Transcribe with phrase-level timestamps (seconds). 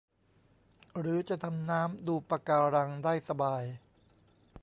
[0.99, 3.63] หรือจะดำน้ำดูปะการังได้สบาย